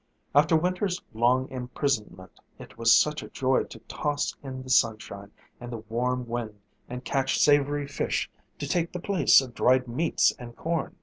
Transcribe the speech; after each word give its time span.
After 0.33 0.55
winter's 0.57 0.99
long 1.13 1.47
imprisonment, 1.51 2.31
it 2.57 2.75
was 2.75 2.97
such 2.99 3.21
joy 3.33 3.65
to 3.65 3.77
toss 3.81 4.35
in 4.41 4.63
the 4.63 4.69
sunshine 4.71 5.29
and 5.59 5.71
the 5.71 5.83
warm 5.89 6.27
wind 6.27 6.59
and 6.89 7.05
catch 7.05 7.37
savory 7.37 7.85
fish 7.85 8.27
to 8.57 8.67
take 8.67 8.91
the 8.93 8.99
place 8.99 9.41
of 9.41 9.53
dried 9.53 9.87
meats 9.87 10.33
and 10.39 10.55
corn! 10.55 10.95